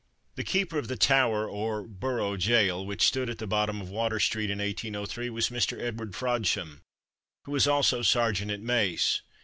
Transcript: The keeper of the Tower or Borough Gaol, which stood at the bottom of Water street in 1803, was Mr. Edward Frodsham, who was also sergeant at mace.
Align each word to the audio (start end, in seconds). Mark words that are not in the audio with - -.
The 0.33 0.43
keeper 0.43 0.79
of 0.79 0.87
the 0.87 0.95
Tower 0.95 1.47
or 1.47 1.83
Borough 1.83 2.35
Gaol, 2.35 2.87
which 2.87 3.05
stood 3.05 3.29
at 3.29 3.37
the 3.37 3.45
bottom 3.45 3.79
of 3.81 3.91
Water 3.91 4.19
street 4.19 4.49
in 4.49 4.57
1803, 4.57 5.29
was 5.29 5.49
Mr. 5.49 5.79
Edward 5.79 6.15
Frodsham, 6.15 6.81
who 7.45 7.51
was 7.51 7.67
also 7.67 8.01
sergeant 8.01 8.49
at 8.49 8.61
mace. 8.61 9.21